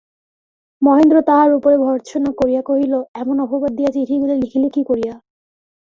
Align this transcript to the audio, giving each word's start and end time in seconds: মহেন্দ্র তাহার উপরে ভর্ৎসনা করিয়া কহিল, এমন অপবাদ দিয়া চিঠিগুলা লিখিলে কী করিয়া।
মহেন্দ্র 0.81 1.17
তাহার 1.21 1.49
উপরে 1.53 1.75
ভর্ৎসনা 1.77 2.31
করিয়া 2.39 2.61
কহিল, 2.61 2.93
এমন 3.15 3.35
অপবাদ 3.39 3.71
দিয়া 3.77 3.91
চিঠিগুলা 3.91 4.35
লিখিলে 4.35 4.67
কী 4.69 4.81
করিয়া। 4.83 5.13